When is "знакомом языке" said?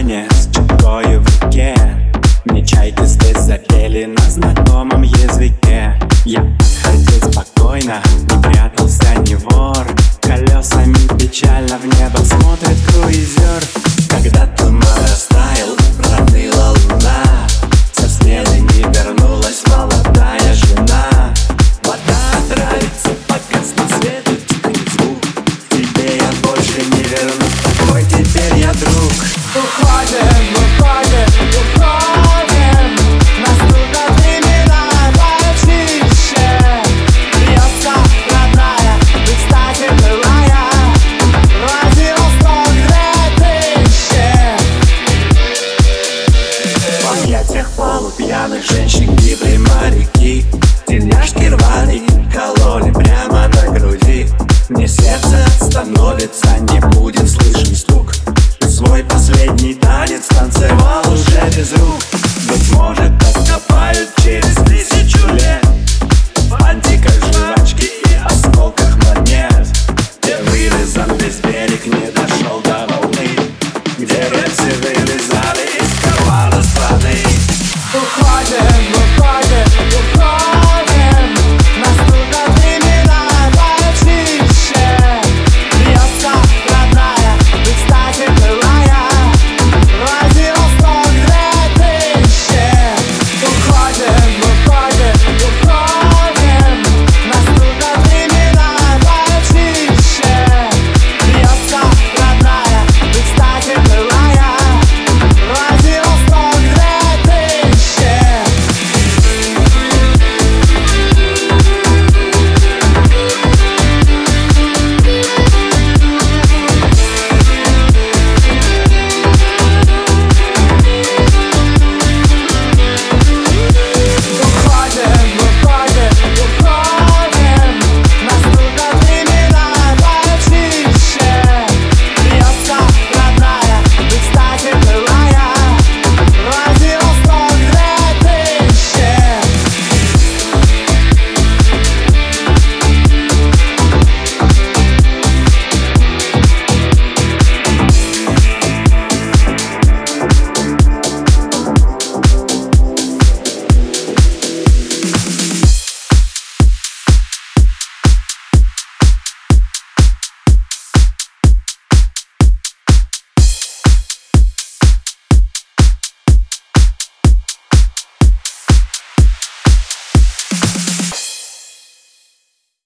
4.30-5.94